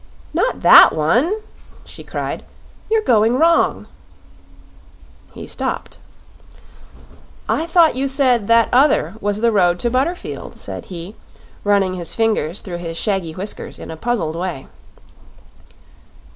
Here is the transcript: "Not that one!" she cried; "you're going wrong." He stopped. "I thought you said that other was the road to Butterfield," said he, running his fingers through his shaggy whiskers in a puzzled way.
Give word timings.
"Not 0.33 0.63
that 0.63 0.93
one!" 0.93 1.31
she 1.85 2.03
cried; 2.03 2.43
"you're 2.89 3.03
going 3.03 3.37
wrong." 3.37 3.85
He 5.31 5.45
stopped. 5.45 5.99
"I 7.47 7.67
thought 7.67 7.95
you 7.95 8.07
said 8.07 8.47
that 8.47 8.69
other 8.73 9.13
was 9.21 9.41
the 9.41 9.51
road 9.51 9.77
to 9.81 9.91
Butterfield," 9.91 10.59
said 10.59 10.85
he, 10.85 11.15
running 11.63 11.93
his 11.93 12.15
fingers 12.15 12.61
through 12.61 12.77
his 12.77 12.97
shaggy 12.97 13.33
whiskers 13.35 13.77
in 13.77 13.91
a 13.91 13.95
puzzled 13.95 14.35
way. 14.35 14.65